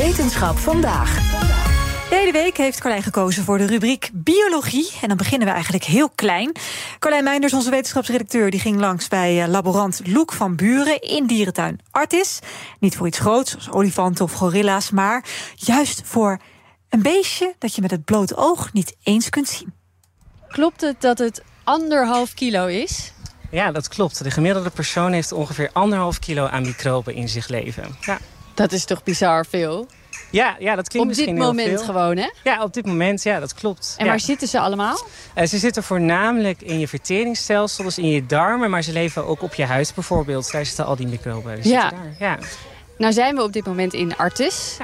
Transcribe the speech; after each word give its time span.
Wetenschap 0.00 0.58
vandaag. 0.58 1.14
De 2.08 2.16
hele 2.16 2.32
week 2.32 2.56
heeft 2.56 2.80
Carlijn 2.80 3.02
gekozen 3.02 3.44
voor 3.44 3.58
de 3.58 3.66
rubriek 3.66 4.10
Biologie. 4.12 4.90
En 5.02 5.08
dan 5.08 5.16
beginnen 5.16 5.46
we 5.48 5.54
eigenlijk 5.54 5.84
heel 5.84 6.10
klein. 6.10 6.52
Carlijn 6.98 7.24
Meinders, 7.24 7.52
onze 7.52 7.70
wetenschapsredacteur, 7.70 8.50
die 8.50 8.60
ging 8.60 8.78
langs 8.78 9.08
bij 9.08 9.42
eh, 9.42 9.48
laborant 9.48 10.00
Loek 10.04 10.32
van 10.32 10.56
Buren 10.56 11.00
in 11.00 11.26
dierentuin 11.26 11.80
Artis. 11.90 12.38
Niet 12.78 12.96
voor 12.96 13.06
iets 13.06 13.18
groots, 13.18 13.50
zoals 13.50 13.70
olifanten 13.70 14.24
of 14.24 14.32
gorilla's, 14.32 14.90
maar 14.90 15.24
juist 15.54 16.02
voor 16.04 16.38
een 16.88 17.02
beestje 17.02 17.54
dat 17.58 17.74
je 17.74 17.80
met 17.80 17.90
het 17.90 18.04
blote 18.04 18.36
oog 18.36 18.72
niet 18.72 18.96
eens 19.02 19.28
kunt 19.28 19.48
zien. 19.48 19.72
Klopt 20.48 20.80
het 20.80 21.00
dat 21.00 21.18
het 21.18 21.42
anderhalf 21.64 22.34
kilo 22.34 22.66
is? 22.66 23.12
Ja, 23.50 23.72
dat 23.72 23.88
klopt. 23.88 24.24
De 24.24 24.30
gemiddelde 24.30 24.70
persoon 24.70 25.12
heeft 25.12 25.32
ongeveer 25.32 25.70
anderhalf 25.72 26.18
kilo 26.18 26.46
aan 26.46 26.62
microben 26.62 27.14
in 27.14 27.28
zich 27.28 27.48
leven. 27.48 27.96
Ja. 28.00 28.18
Dat 28.60 28.72
is 28.72 28.84
toch 28.84 29.02
bizar 29.02 29.46
veel? 29.46 29.86
Ja, 30.30 30.56
ja, 30.58 30.74
dat 30.74 30.88
klinkt 30.88 31.08
Op 31.10 31.14
dit 31.16 31.26
misschien 31.26 31.34
heel 31.36 31.44
moment 31.46 31.68
veel. 31.68 31.84
gewoon, 31.94 32.16
hè? 32.16 32.30
Ja, 32.44 32.62
op 32.62 32.74
dit 32.74 32.86
moment, 32.86 33.22
ja, 33.22 33.40
dat 33.40 33.54
klopt. 33.54 33.94
En 33.98 34.04
ja. 34.04 34.10
waar 34.10 34.20
zitten 34.20 34.48
ze 34.48 34.58
allemaal? 34.60 35.06
Eh, 35.34 35.46
ze 35.46 35.58
zitten 35.58 35.82
voornamelijk 35.82 36.62
in 36.62 36.78
je 36.78 36.88
verteringsstelsel, 36.88 37.84
dus 37.84 37.98
in 37.98 38.08
je 38.08 38.26
darmen, 38.26 38.70
maar 38.70 38.82
ze 38.82 38.92
leven 38.92 39.26
ook 39.26 39.42
op 39.42 39.54
je 39.54 39.64
huid 39.64 39.92
bijvoorbeeld. 39.94 40.50
Daar 40.52 40.66
zitten 40.66 40.86
al 40.86 40.96
die 40.96 41.06
microben. 41.06 41.60
Die 41.60 41.72
Ja. 41.72 41.90
daar. 41.90 42.14
ja. 42.18 42.38
Nou 42.98 43.12
zijn 43.12 43.36
we 43.36 43.42
op 43.42 43.52
dit 43.52 43.66
moment 43.66 43.92
in 43.92 44.16
Artis. 44.16 44.76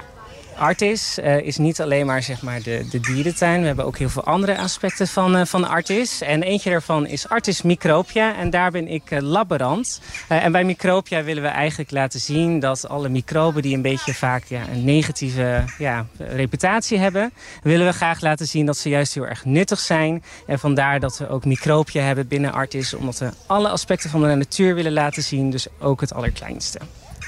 Artis 0.56 1.18
eh, 1.18 1.40
is 1.40 1.56
niet 1.56 1.80
alleen 1.80 2.06
maar, 2.06 2.22
zeg 2.22 2.42
maar 2.42 2.62
de, 2.62 2.86
de 2.90 3.00
dierentuin. 3.00 3.60
We 3.60 3.66
hebben 3.66 3.84
ook 3.84 3.98
heel 3.98 4.08
veel 4.08 4.24
andere 4.24 4.58
aspecten 4.58 5.08
van, 5.08 5.36
eh, 5.36 5.46
van 5.46 5.68
Artis. 5.68 6.20
En 6.20 6.42
eentje 6.42 6.70
daarvan 6.70 7.06
is 7.06 7.28
Artis 7.28 7.62
Micropia. 7.62 8.36
En 8.36 8.50
daar 8.50 8.70
ben 8.70 8.88
ik. 8.88 9.10
Eh, 9.10 10.44
en 10.44 10.52
bij 10.52 10.64
Micropia 10.64 11.22
willen 11.22 11.42
we 11.42 11.48
eigenlijk 11.48 11.90
laten 11.90 12.20
zien 12.20 12.60
dat 12.60 12.88
alle 12.88 13.08
microben... 13.08 13.62
die 13.62 13.74
een 13.74 13.82
beetje 13.82 14.14
vaak 14.14 14.44
ja, 14.44 14.68
een 14.72 14.84
negatieve 14.84 15.64
ja, 15.78 16.06
reputatie 16.18 16.98
hebben... 16.98 17.32
willen 17.62 17.86
we 17.86 17.92
graag 17.92 18.20
laten 18.20 18.46
zien 18.46 18.66
dat 18.66 18.76
ze 18.76 18.88
juist 18.88 19.14
heel 19.14 19.26
erg 19.26 19.44
nuttig 19.44 19.78
zijn. 19.78 20.22
En 20.46 20.58
vandaar 20.58 21.00
dat 21.00 21.18
we 21.18 21.28
ook 21.28 21.44
Micropia 21.44 22.02
hebben 22.02 22.28
binnen 22.28 22.52
Artis. 22.52 22.94
Omdat 22.94 23.18
we 23.18 23.30
alle 23.46 23.68
aspecten 23.68 24.10
van 24.10 24.20
de 24.22 24.34
natuur 24.34 24.74
willen 24.74 24.92
laten 24.92 25.22
zien. 25.22 25.50
Dus 25.50 25.66
ook 25.78 26.00
het 26.00 26.14
allerkleinste. 26.14 26.78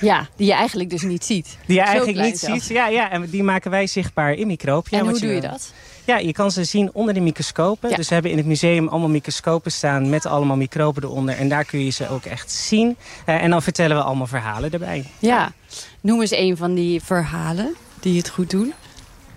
Ja, 0.01 0.29
die 0.37 0.47
je 0.47 0.53
eigenlijk 0.53 0.91
dus 0.91 1.03
niet 1.03 1.25
ziet. 1.25 1.59
Die 1.67 1.77
je 1.77 1.83
Zo 1.83 1.89
eigenlijk 1.89 2.19
niet 2.27 2.39
ziet. 2.39 2.67
Ja, 2.69 2.89
ja, 2.89 3.11
en 3.11 3.31
die 3.31 3.43
maken 3.43 3.71
wij 3.71 3.87
zichtbaar 3.87 4.33
in 4.33 4.47
Micropia. 4.47 4.99
En 4.99 5.09
hoe 5.09 5.19
doe 5.19 5.35
je 5.35 5.41
dat? 5.41 5.73
Ja, 6.05 6.19
je 6.19 6.33
kan 6.33 6.51
ze 6.51 6.65
zien 6.65 6.91
onder 6.93 7.15
de 7.15 7.21
microscopen. 7.21 7.91
Ja. 7.91 7.97
Dus 7.97 8.09
we 8.09 8.15
hebben 8.15 8.33
in 8.33 8.37
het 8.37 8.47
museum 8.47 8.89
allemaal 8.89 9.09
microscopen 9.09 9.73
staan 9.73 10.09
met 10.09 10.27
allemaal 10.27 10.57
microben 10.57 11.03
eronder. 11.03 11.37
En 11.37 11.49
daar 11.49 11.65
kun 11.65 11.85
je 11.85 11.91
ze 11.91 12.09
ook 12.09 12.25
echt 12.25 12.51
zien. 12.51 12.97
Eh, 13.25 13.43
en 13.43 13.51
dan 13.51 13.63
vertellen 13.63 13.97
we 13.97 14.03
allemaal 14.03 14.27
verhalen 14.27 14.73
erbij. 14.73 15.05
Ja. 15.19 15.53
Noem 16.01 16.21
eens 16.21 16.31
een 16.31 16.57
van 16.57 16.75
die 16.75 17.03
verhalen 17.03 17.75
die 18.01 18.19
het 18.19 18.29
goed 18.29 18.51
doen. 18.51 18.75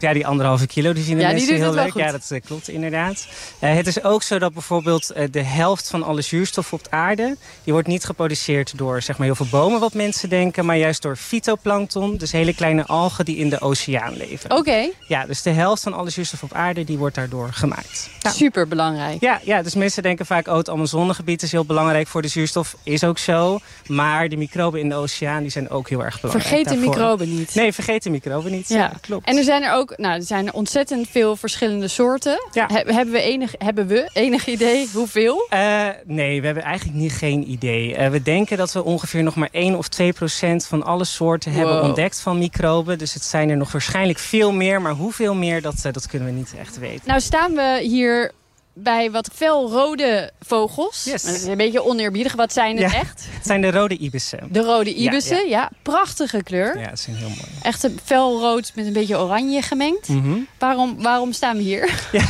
Ja, 0.01 0.13
die 0.13 0.27
anderhalve 0.27 0.67
kilo, 0.67 0.93
die 0.93 1.03
vinden 1.03 1.21
Ja, 1.23 1.29
die 1.29 1.37
mensen 1.37 1.55
heel 1.55 1.73
leuk. 1.73 1.91
goed. 1.91 2.01
Ja, 2.01 2.11
dat 2.11 2.31
eh, 2.31 2.41
klopt 2.45 2.67
inderdaad. 2.69 3.27
Eh, 3.59 3.75
het 3.75 3.87
is 3.87 4.03
ook 4.03 4.23
zo 4.23 4.39
dat 4.39 4.53
bijvoorbeeld 4.53 5.11
eh, 5.11 5.27
de 5.31 5.41
helft 5.41 5.89
van 5.89 6.03
alle 6.03 6.21
zuurstof 6.21 6.73
op 6.73 6.83
de 6.83 6.91
aarde... 6.91 7.37
die 7.63 7.73
wordt 7.73 7.87
niet 7.87 8.03
geproduceerd 8.03 8.77
door 8.77 9.01
zeg 9.01 9.17
maar, 9.17 9.25
heel 9.25 9.35
veel 9.35 9.47
bomen, 9.51 9.79
wat 9.79 9.93
mensen 9.93 10.29
denken... 10.29 10.65
maar 10.65 10.77
juist 10.77 11.01
door 11.01 11.15
fytoplankton, 11.15 12.17
dus 12.17 12.31
hele 12.31 12.55
kleine 12.55 12.85
algen 12.85 13.25
die 13.25 13.37
in 13.37 13.49
de 13.49 13.59
oceaan 13.59 14.17
leven. 14.17 14.51
Oké, 14.51 14.89
Ja, 15.07 15.25
dus 15.25 15.41
de 15.41 15.49
helft 15.49 15.83
van 15.83 15.93
alle 15.93 16.09
zuurstof 16.09 16.43
op 16.43 16.53
aarde 16.53 16.83
die 16.83 16.97
wordt 16.97 17.15
daardoor 17.15 17.49
gemaakt. 17.53 18.09
Ja. 18.19 18.29
super 18.29 18.67
belangrijk. 18.67 19.21
Ja, 19.21 19.39
ja, 19.43 19.61
dus 19.61 19.75
mensen 19.75 20.03
denken 20.03 20.25
vaak, 20.25 20.47
oh, 20.47 20.57
het 20.57 20.69
Amazonegebied 20.69 21.41
is 21.41 21.51
heel 21.51 21.65
belangrijk 21.65 22.07
voor 22.07 22.21
de 22.21 22.27
zuurstof. 22.27 22.75
Is 22.83 23.03
ook 23.03 23.17
zo. 23.17 23.59
Maar 23.87 24.29
de 24.29 24.37
microben 24.37 24.79
in 24.79 24.89
de 24.89 24.95
oceaan 24.95 25.41
die 25.41 25.51
zijn 25.51 25.69
ook 25.69 25.89
heel 25.89 26.03
erg 26.03 26.21
belangrijk 26.21 26.47
Vergeet 26.47 26.69
de 26.69 26.75
microben 26.75 27.35
niet. 27.37 27.55
Nee, 27.55 27.73
vergeet 27.73 28.03
de 28.03 28.09
microben 28.09 28.51
niet. 28.51 28.69
Ja, 28.69 28.91
klopt. 29.01 29.27
En 29.27 29.37
er 29.37 29.43
zijn 29.43 29.63
er 29.63 29.73
ook, 29.73 29.90
nou, 29.97 30.15
er 30.15 30.23
zijn 30.23 30.53
ontzettend 30.53 31.07
veel 31.09 31.35
verschillende 31.35 31.87
soorten. 31.87 32.47
Ja. 32.51 32.65
He- 32.67 32.93
hebben, 32.93 33.11
we 33.13 33.21
enig, 33.21 33.53
hebben 33.57 33.87
we 33.87 34.09
enig 34.13 34.47
idee 34.47 34.87
hoeveel? 34.93 35.45
Eh, 35.49 35.87
nee, 36.05 36.39
we 36.39 36.45
hebben 36.45 36.63
eigenlijk 36.63 36.97
niet 36.97 37.11
geen 37.13 37.51
idee. 37.51 37.95
Eh, 37.95 38.09
we 38.09 38.21
denken 38.21 38.57
dat 38.57 38.71
we 38.73 38.83
ongeveer 38.83 39.23
nog 39.23 39.35
maar 39.35 39.49
1 39.51 39.77
of 39.77 39.87
2 39.87 40.13
procent 40.13 40.65
van 40.65 40.83
alle 40.83 41.05
soorten 41.05 41.51
hebben 41.51 41.81
ontdekt 41.83 42.19
van 42.19 42.37
microben. 42.37 42.97
Dus 42.97 43.13
het 43.13 43.23
zijn 43.23 43.49
er 43.49 43.57
nog 43.57 43.71
waarschijnlijk 43.71 44.19
veel 44.19 44.51
meer. 44.51 44.81
Maar 44.81 44.93
hoeveel 44.93 45.33
meer, 45.33 45.61
dat, 45.61 45.75
eh, 45.83 45.93
dat 45.93 46.07
kunnen 46.07 46.27
we 46.27 46.33
niet 46.33 46.53
echt 46.59 46.79
weten. 46.79 47.01
Nou 47.05 47.19
staan 47.19 47.53
we 47.53 47.79
hier 47.81 48.31
bij 48.73 49.11
wat 49.11 49.29
felrode 49.33 50.31
vogels. 50.39 51.03
Yes. 51.03 51.43
Een 51.43 51.57
beetje 51.57 51.85
oneerbiedig. 51.85 52.33
Wat 52.33 52.53
zijn 52.53 52.77
het 52.77 52.91
Ja. 52.91 52.97
echt? 52.99 53.25
Het 53.37 53.45
zijn 53.45 53.61
de 53.61 53.71
rode 53.71 53.97
ibissen. 53.97 54.47
De 54.51 54.61
rode 54.61 54.89
Ja, 55.01 55.07
ibissen, 55.11 55.49
ja, 55.49 55.69
Prachtige 55.81 56.43
kleur. 56.43 56.79
Ja, 56.79 56.89
dat 56.89 56.99
zijn 56.99 57.15
heel 57.15 57.27
mooi. 57.27 57.41
Echt 57.61 57.87
felrood 58.03 58.71
met 58.75 58.85
een 58.85 58.93
beetje 58.93 59.17
oranje 59.17 59.61
gemengd. 59.61 60.07
Mhm. 60.07 60.37
Waarom, 60.59 61.01
waarom 61.01 61.31
staan 61.33 61.57
we 61.57 61.63
hier? 61.63 62.07
Ja. 62.11 62.23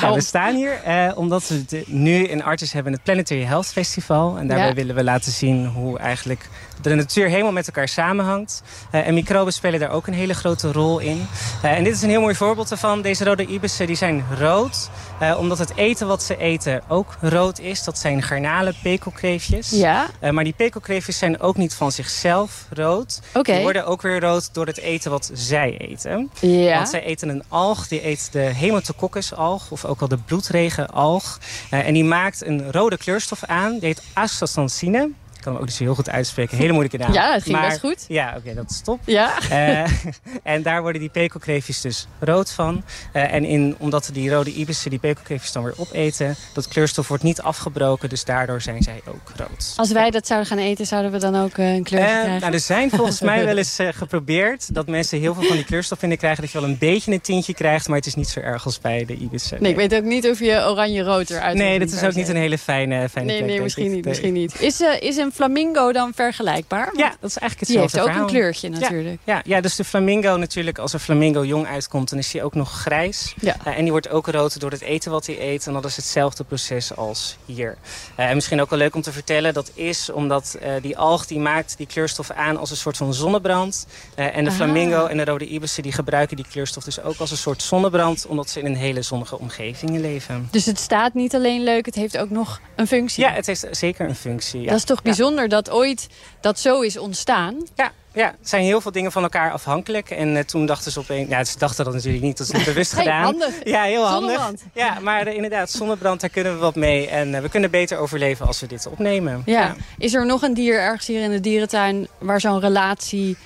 Nou, 0.00 0.14
we 0.14 0.20
staan 0.20 0.54
hier 0.54 0.82
eh, 0.84 1.12
omdat 1.14 1.48
we 1.48 1.64
de- 1.64 1.84
nu 1.86 2.24
in 2.24 2.42
Artis 2.44 2.72
hebben 2.72 2.92
het 2.92 3.02
Planetary 3.02 3.44
Health 3.44 3.66
Festival. 3.66 4.36
En 4.38 4.46
daarbij 4.46 4.68
Ja. 4.68 4.74
willen 4.74 4.94
we 4.94 5.04
laten 5.04 5.32
zien 5.32 5.66
hoe 5.66 5.98
eigenlijk 5.98 6.48
de 6.82 6.94
natuur 6.94 7.28
helemaal 7.28 7.52
met 7.52 7.66
elkaar 7.66 7.88
samenhangt. 7.88 8.62
Eh, 8.90 9.06
en 9.06 9.14
microben 9.14 9.52
spelen 9.52 9.80
daar 9.80 9.90
ook 9.90 10.06
een 10.06 10.14
hele 10.14 10.34
grote 10.34 10.72
rol 10.72 10.98
in. 10.98 11.26
Eh, 11.62 11.70
en 11.76 11.84
dit 11.84 11.94
is 11.94 12.02
een 12.02 12.08
heel 12.08 12.20
mooi 12.20 12.34
voorbeeld 12.34 12.70
ervan. 12.70 13.02
Deze 13.02 13.24
rode 13.24 13.46
ibissen 13.46 13.86
die 13.86 13.96
zijn 13.96 14.24
rood. 14.38 14.90
eh, 15.20 15.36
omdat 15.38 15.58
het 15.58 15.72
eten 15.76 16.06
wat 16.06 16.22
ze 16.22 16.36
eten 16.36 16.82
ook 16.88 17.16
rood 17.20 17.58
is. 17.58 17.84
Dat 17.84 17.98
zijn 17.98 18.22
garnalen, 18.22 18.74
pekelkreefjes. 18.82 19.70
Ja, 19.70 20.06
Eh, 20.20 20.30
maar 20.30 20.44
die 20.44 20.52
pekelkreefjes 20.56 21.18
zijn 21.18 21.40
ook 21.40 21.56
niet 21.56 21.74
van 21.74 21.92
zichzelf 21.92 22.66
rood. 22.70 23.20
oké. 23.34 23.52
Die 23.52 23.62
worden 23.62 23.86
ook 23.86 24.02
weer 24.02 24.20
rood 24.20 24.54
door 24.54 24.66
het 24.66 24.78
eten 24.78 25.10
wat 25.10 25.30
zij 25.32 25.76
eten. 25.78 26.30
Ja. 26.40 26.74
Want 26.74 26.88
zij 26.88 27.02
eten 27.04 27.28
een 27.28 27.42
alg, 27.48 27.88
die 27.88 28.06
eet 28.06 28.28
de 28.32 28.52
Haemotococcus-alg, 28.60 29.70
of 29.70 29.79
ook 29.86 30.00
wel 30.00 30.08
de 30.08 30.16
bloedregen-alg. 30.16 31.40
Eh, 31.70 31.86
en 31.86 31.94
die 31.94 32.04
maakt 32.04 32.46
een 32.46 32.72
rode 32.72 32.96
kleurstof 32.96 33.44
aan, 33.44 33.72
die 33.72 33.86
heet 33.88 34.02
astaxanthine. 34.12 35.10
Ik 35.40 35.46
kan 35.46 35.54
hem 35.54 35.62
ook 35.64 35.68
niet 35.68 35.78
zo 35.78 35.84
heel 35.84 35.94
goed 35.94 36.10
uitspreken, 36.10 36.56
hele 36.56 36.72
moeilijke 36.72 36.98
naam. 36.98 37.12
Ja, 37.12 37.32
dat 37.32 37.42
ging 37.42 37.56
Maar- 37.56 37.68
best 37.68 37.80
goed. 37.80 38.04
Ja, 38.08 38.34
oké, 38.38 38.54
dat 38.54 38.70
is 38.70 38.80
top. 38.80 39.00
Ja. 39.04 39.38
Eh, 39.50 39.90
en 40.54 40.62
daar 40.62 40.82
worden 40.82 41.00
die 41.00 41.10
pekelkreefjes 41.10 41.80
dus 41.80 42.06
rood 42.18 42.50
van. 42.52 42.84
Eh, 43.12 43.32
en 43.32 43.44
in, 43.44 43.74
omdat 43.78 44.10
die 44.12 44.30
rode 44.30 44.52
ibissen 44.54 44.90
die 44.90 44.98
pekelkreefjes 44.98 45.52
dan 45.52 45.62
weer 45.64 45.74
opeten... 45.76 46.36
dat 46.54 46.68
kleurstof 46.68 47.08
wordt 47.08 47.22
niet 47.22 47.40
afgebroken, 47.42 48.08
dus 48.08 48.24
daardoor 48.24 48.60
zijn 48.60 48.82
zij 48.82 49.00
ook 49.06 49.32
rood. 49.36 49.72
Als 49.76 49.92
wij 49.92 50.10
dat 50.10 50.26
zouden 50.26 50.48
gaan 50.48 50.58
eten, 50.58 50.86
zouden 50.86 51.10
we 51.12 51.18
dan 51.18 51.36
ook 51.36 51.58
eh, 51.58 51.74
een 51.74 51.82
kleur 51.84 52.00
Eh, 52.00 52.06
krijgen? 52.08 52.40
nou, 52.40 52.52
er 52.52 52.60
zijn 52.60 52.90
volgens 52.90 53.20
mij 53.20 53.44
wel 53.50 53.56
eens 53.56 53.78
geprobeerd 53.90 54.74
dat 54.74 54.86
mensen 54.88 55.18
heel 55.20 55.34
veel 55.34 55.42
van 55.44 55.56
die 55.56 55.64
kleurstof 55.64 55.98
vinden 55.98 56.18
krijgen. 56.18 56.42
Dat 56.42 56.50
je 56.52 56.60
wel 56.60 56.68
een 56.68 56.78
beetje 56.78 57.12
een 57.12 57.20
tintje 57.20 57.54
krijgt, 57.54 57.88
maar 57.88 57.96
het 57.96 58.06
is 58.06 58.14
niet 58.14 58.28
zo 58.28 58.40
erg 58.40 58.64
als 58.64 58.80
bij 58.80 59.04
de 59.04 59.16
ibissen. 59.16 59.62
Nee, 59.62 59.70
ik 59.70 59.76
weet 59.76 59.94
ook 59.94 60.04
niet 60.04 60.28
of 60.28 60.38
je 60.38 60.66
oranje-rood 60.66 61.30
eruit 61.30 61.56
Nee, 61.56 61.78
dat 61.78 61.90
is 61.92 62.02
ook 62.02 62.14
niet 62.14 62.28
een 62.28 62.36
hele 62.36 62.58
fijne, 62.58 63.08
fijne 63.08 63.32
Nee, 63.32 63.42
nee, 63.42 63.60
misschien 63.60 63.92
niet, 63.92 64.04
misschien 64.04 64.32
niet. 64.32 64.60
Is, 64.60 64.80
eh, 64.80 65.00
is 65.00 65.16
een 65.16 65.29
flamingo 65.34 65.92
dan 65.92 66.12
vergelijkbaar? 66.14 66.84
Want 66.84 66.98
Ja, 66.98 67.08
dat 67.20 67.30
is 67.30 67.36
eigenlijk 67.38 67.70
die 67.70 67.78
heeft 67.80 67.92
hetzelfde 67.92 68.20
ook 68.20 68.26
een 68.28 68.32
kleurtje 68.34 68.68
natuurlijk. 68.68 69.20
Ja, 69.24 69.40
ja, 69.44 69.60
dus 69.60 69.76
de 69.76 69.84
flamingo 69.84 70.36
natuurlijk, 70.36 70.78
als 70.78 70.92
een 70.92 71.00
flamingo 71.00 71.44
jong 71.44 71.66
uitkomt, 71.66 72.10
dan 72.10 72.18
is 72.18 72.32
hij 72.32 72.42
ook 72.42 72.54
nog 72.54 72.70
grijs. 72.80 73.34
Ja. 73.40 73.56
Eh, 73.64 73.76
en 73.76 73.82
die 73.82 73.90
wordt 73.90 74.08
ook 74.08 74.26
rood 74.26 74.60
door 74.60 74.70
het 74.70 74.80
eten 74.80 75.10
wat 75.10 75.26
hij 75.26 75.40
eet. 75.40 75.66
En 75.66 75.72
dat 75.72 75.84
is 75.84 75.96
hetzelfde 75.96 76.44
proces 76.44 76.96
als 76.96 77.36
hier. 77.46 77.76
Eh, 78.14 78.28
en 78.28 78.34
misschien 78.34 78.60
ook 78.60 78.70
wel 78.70 78.78
leuk 78.78 78.94
om 78.94 79.02
te 79.02 79.12
vertellen, 79.12 79.54
dat 79.54 79.70
is 79.74 80.10
omdat 80.10 80.56
eh, 80.60 80.72
die 80.82 80.98
alg 80.98 81.26
die 81.26 81.38
maakt 81.38 81.74
die 81.76 81.86
kleurstof 81.86 82.30
aan 82.30 82.56
als 82.56 82.70
een 82.70 82.76
soort 82.76 82.96
van 82.96 83.14
zonnebrand. 83.14 83.86
En 84.14 84.44
de 84.44 84.50
Ah. 84.50 84.56
flamingo 84.56 85.06
en 85.06 85.16
de 85.16 85.24
rode 85.24 85.46
ibissen 85.46 85.82
die 85.82 85.92
gebruiken 85.92 86.36
die 86.36 86.46
kleurstof 86.50 86.84
dus 86.84 87.02
ook 87.02 87.16
als 87.18 87.30
een 87.30 87.36
soort 87.36 87.62
zonnebrand. 87.62 88.26
Omdat 88.26 88.50
ze 88.50 88.58
in 88.60 88.66
een 88.66 88.76
hele 88.76 89.02
zonnige 89.02 89.38
omgeving 89.38 89.98
leven. 89.98 90.48
Dus 90.50 90.66
het 90.66 90.78
staat 90.78 91.14
niet 91.14 91.34
alleen 91.34 91.62
leuk, 91.64 91.86
het 91.86 91.94
heeft 91.94 92.18
ook 92.18 92.30
nog 92.30 92.60
een 92.76 92.86
functie. 92.86 93.24
Ja, 93.24 93.30
het 93.32 93.46
heeft 93.46 93.66
zeker 93.70 94.08
een 94.08 94.14
functie. 94.14 94.60
Ja. 94.60 94.66
Dat 94.66 94.76
is 94.76 94.84
toch 94.84 95.00
Ja. 95.02 95.10
Bijzonder 95.20 95.48
dat 95.48 95.70
ooit 95.70 96.08
dat 96.40 96.58
zo 96.58 96.80
is 96.80 96.98
ontstaan. 96.98 97.56
Ja, 97.74 97.92
ja, 98.12 98.34
het 98.38 98.48
zijn 98.48 98.62
heel 98.62 98.80
veel 98.80 98.92
dingen 98.92 99.12
van 99.12 99.22
elkaar 99.22 99.52
afhankelijk. 99.52 100.10
En 100.10 100.36
eh, 100.36 100.44
toen 100.44 100.66
dachten 100.66 100.92
ze 100.92 100.98
opeens... 100.98 101.28
Ja, 101.28 101.44
ze 101.44 101.58
dachten 101.58 101.84
dat 101.84 101.94
natuurlijk 101.94 102.22
niet, 102.22 102.38
dat 102.38 102.46
is 102.46 102.52
niet 102.52 102.64
bewust 102.64 102.92
Hey, 102.94 103.02
gedaan. 103.02 103.22
handig. 103.22 103.54
Ja, 103.64 103.82
heel 103.82 104.04
handig. 104.06 104.30
Zonnebrand. 104.30 104.62
Ja, 104.74 104.98
maar 105.00 105.26
eh, 105.26 105.34
inderdaad, 105.34 105.70
zonnebrand, 105.70 106.20
daar 106.20 106.30
kunnen 106.30 106.52
we 106.52 106.58
wat 106.58 106.74
mee. 106.74 107.08
En 107.08 107.34
eh, 107.34 107.40
we 107.42 107.48
kunnen 107.48 107.70
beter 107.70 107.98
overleven 107.98 108.46
als 108.46 108.60
we 108.60 108.66
dit 108.66 108.86
opnemen. 108.86 109.42
Ja. 109.44 109.74
Is 109.98 110.14
er 110.14 110.26
nog 110.26 110.42
een 110.42 110.54
dier 110.54 110.78
ergens 110.78 111.06
hier 111.06 111.22
in 111.22 111.30
de 111.30 111.40
dierentuin 111.40 112.08
waar 112.18 112.40
zo'n 112.40 112.60
relatie 112.60 113.36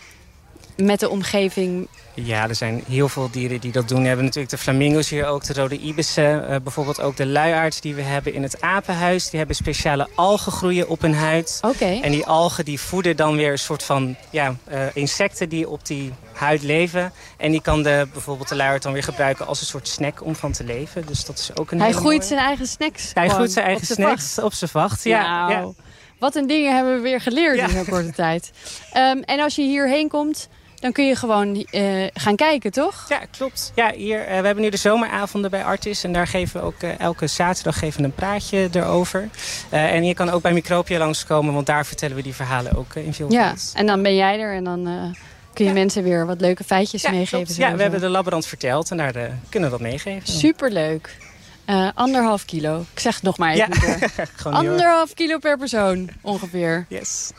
met 0.76 1.00
de 1.00 1.09
omgeving... 1.09 1.88
Ja, 2.17 2.49
er 2.49 2.55
zijn 2.55 2.82
heel 2.88 3.09
veel 3.09 3.31
dieren 3.31 3.61
die 3.61 3.73
dat 3.73 3.88
doen. 3.88 4.00
We 4.00 4.06
hebben 4.06 4.25
natuurlijk 4.25 4.53
de 4.55 4.59
flamingo's 4.62 5.09
hier 5.11 5.26
ook, 5.26 5.44
de 5.44 5.53
rode 5.53 5.79
ibissen. 5.79 6.49
eh, 6.49 6.56
bijvoorbeeld 6.62 7.00
ook 7.00 7.17
de 7.17 7.26
luiaards 7.26 7.81
die 7.81 7.94
we 7.94 8.03
hebben 8.03 8.35
in 8.35 8.43
het 8.43 8.61
apenhuis. 8.61 9.29
Die 9.31 9.38
hebben 9.38 9.56
speciale 9.56 10.09
algen 10.15 10.53
groeien 10.53 10.88
op 10.88 11.00
hun 11.00 11.15
huid. 11.15 11.59
Oké. 11.62 11.85
En 12.03 12.11
die 12.11 12.26
algen 12.26 12.65
die 12.65 12.81
voeden 12.81 13.17
dan 13.17 13.37
weer 13.37 13.50
een 13.53 13.59
soort 13.59 13.82
van 13.82 14.17
ja, 14.31 14.55
eh, 14.65 14.81
insecten 14.93 15.49
die 15.49 15.69
op 15.69 15.87
die 15.87 16.12
huid 16.32 16.62
leven. 16.62 17.12
En 17.37 17.50
die 17.50 17.62
kan 17.62 17.82
de, 17.82 18.09
bijvoorbeeld 18.12 18.49
de 18.49 18.56
luiaard 18.56 18.82
dan 18.82 18.93
weer 18.93 19.03
gebruiken 19.03 19.47
als 19.47 19.61
een 19.61 19.67
soort 19.67 19.88
snack 19.88 20.25
om 20.25 20.35
van 20.37 20.53
te 20.53 20.65
leven. 20.65 21.06
Dus 21.06 21.25
dat 21.25 21.38
is 21.38 21.56
ook 21.56 21.71
een 21.71 21.81
Hij 21.81 21.91
groeit 21.93 22.05
mooie. 22.05 22.23
zijn 22.29 22.41
eigen 22.41 22.67
snacks. 22.67 23.11
Hij 23.15 23.29
groeit 23.29 23.53
zijn 23.53 23.67
eigen 23.67 23.87
snacks 23.87 24.38
op 24.38 24.53
zijn 24.55 24.71
vacht. 24.71 25.05
Ja, 25.05 25.50
ja. 25.50 25.69
Wat 26.19 26.35
een 26.35 26.47
dingen 26.47 26.75
hebben 26.75 26.94
we 26.94 27.00
weer 27.00 27.21
geleerd 27.21 27.56
Ja. 27.56 27.65
in 27.65 27.71
zo'n 27.71 27.85
korte 27.85 28.12
tijd. 28.12 28.50
Ehm, 28.93 29.19
en 29.19 29.41
als 29.41 29.55
je 29.55 29.62
hierheen 29.62 30.09
komt, 30.09 30.49
dan 30.85 30.93
kun 30.93 31.07
je 31.07 31.17
gewoon 31.17 31.67
uh, 31.71 32.07
gaan 32.15 32.37
kijken, 32.37 32.73
toch? 32.73 33.07
Ja, 33.09 33.21
klopt. 33.31 33.73
Ja, 33.75 33.93
hier, 33.93 34.21
uh, 34.21 34.27
we 34.27 34.47
hebben 34.47 34.61
nu 34.61 34.71
de 34.71 34.77
zomeravonden 34.77 35.51
bij 35.51 35.65
Artis. 35.65 36.05
En 36.05 36.13
daar 36.13 36.27
geven 36.27 36.61
we 36.61 36.67
ook 36.67 36.83
uh, 36.83 37.01
elke 37.01 37.27
zaterdag 37.27 37.79
geven 37.79 38.01
we 38.01 38.07
een 38.07 38.15
praatje 38.15 38.69
erover. 38.73 39.29
en 39.71 40.05
je 40.05 40.15
kan 40.15 40.31
ook 40.31 40.43
bij 40.43 40.53
Micropia 40.53 40.99
langskomen, 40.99 41.55
want 41.55 41.67
daar 41.67 41.87
vertellen 41.87 42.17
we 42.17 42.23
die 42.23 42.35
verhalen 42.35 42.77
ook 42.77 42.95
in 42.95 43.15
veel 43.15 43.33
Ja, 43.33 43.55
en 43.75 43.87
dan 43.87 44.03
ben 44.03 44.15
jij 44.15 44.41
er 44.41 44.55
en 44.55 44.65
dan 44.65 44.85
kun 45.53 45.65
je 45.65 45.71
ja. 45.71 45.77
mensen 45.77 46.03
weer 46.03 46.27
wat 46.27 46.41
leuke 46.41 46.65
feitjes 46.65 47.03
ja, 47.03 47.11
meegeven. 47.11 47.55
Ja, 47.57 47.75
we 47.77 47.83
hebben 47.83 48.01
de 48.01 48.09
laborant 48.09 48.47
verteld 48.47 48.91
en 48.91 48.97
daar 48.97 49.13
kunnen 49.49 49.71
we 49.71 49.77
dat 49.77 49.81
meegeven. 49.81 50.33
Superleuk. 50.33 51.17
Uh, 51.67 51.89
anderhalf 51.95 52.45
kilo. 52.45 52.85
Ik 52.93 53.01
zeg 53.01 53.15
het 53.15 53.23
nog 53.23 53.39
maar 53.39 53.53
even. 53.53 54.11
Ja. 54.17 54.27
anderhalf 54.51 55.15
kilo 55.15 55.39
per 55.39 55.59
persoon 55.59 56.09
ongeveer. 56.21 56.87
Yes. 56.89 57.31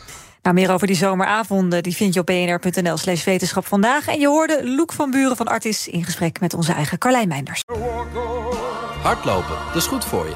Nou, 0.46 0.58
meer 0.58 0.72
over 0.72 0.88
die 0.88 0.96
zomeravonden 0.96 1.84
die 1.84 1.96
vind 1.96 2.14
je 2.14 2.20
op 2.20 2.26
bnr.nl 2.26 2.98
slash 2.98 3.24
wetenschap 3.24 3.66
vandaag. 3.66 4.08
En 4.08 4.20
je 4.20 4.28
hoorde 4.28 4.70
Loek 4.70 4.94
van 4.94 5.12
Buren 5.12 5.36
van 5.36 5.48
Artis 5.48 5.88
in 5.88 6.04
gesprek 6.04 6.40
met 6.40 6.54
onze 6.54 6.74
eigen 6.74 6.98
Carlijn 6.98 7.28
Meinders. 7.28 7.64
Hardlopen, 9.02 9.56
dat 9.68 9.76
is 9.76 9.88
goed 9.88 10.06
voor 10.06 10.26
je. 10.26 10.36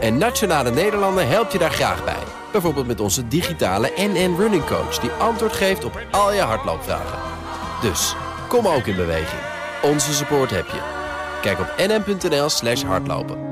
En 0.00 0.18
Nationale 0.18 0.70
Nederlanden 0.70 1.28
helpt 1.28 1.52
je 1.52 1.58
daar 1.58 1.70
graag 1.70 2.04
bij. 2.04 2.22
Bijvoorbeeld 2.52 2.86
met 2.86 3.00
onze 3.00 3.28
digitale 3.28 3.92
NN 3.96 4.34
Running 4.38 4.64
Coach... 4.64 4.98
die 4.98 5.10
antwoord 5.10 5.52
geeft 5.52 5.84
op 5.84 6.00
al 6.10 6.32
je 6.32 6.40
hardloopvragen. 6.40 7.18
Dus, 7.82 8.14
kom 8.48 8.66
ook 8.66 8.86
in 8.86 8.96
beweging. 8.96 9.40
Onze 9.82 10.14
support 10.14 10.50
heb 10.50 10.66
je. 10.66 10.80
Kijk 11.40 11.58
op 11.58 11.74
nn.nl 11.76 12.48
slash 12.48 12.82
hardlopen. 12.82 13.49